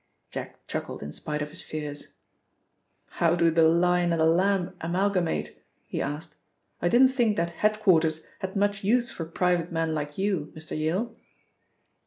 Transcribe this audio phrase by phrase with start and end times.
[0.31, 2.15] Jack chuckled in spite of his fears.
[3.05, 6.37] "How do the lion and the lamb amalgamate?" he asked.
[6.81, 10.75] "I didn't think that head quarters had much use for private men like you, Mr.
[10.75, 11.15] Yale?"